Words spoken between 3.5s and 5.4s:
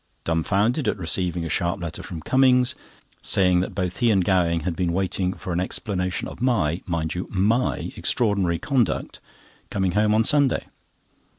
that both he and Gowing had been waiting